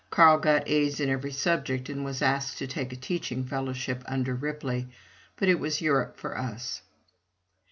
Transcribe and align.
Carl 0.09 0.39
got 0.39 0.67
A's 0.67 0.99
in 0.99 1.09
every 1.11 1.31
subject 1.31 1.87
and 1.87 2.03
was 2.03 2.23
asked 2.23 2.57
to 2.57 2.65
take 2.65 2.91
a 2.91 2.95
teaching 2.95 3.45
fellowship 3.45 4.03
under 4.07 4.33
Ripley; 4.33 4.87
but 5.35 5.47
it 5.47 5.59
was 5.59 5.79
Europe 5.79 6.17
for 6.17 6.35
us. 6.35 6.81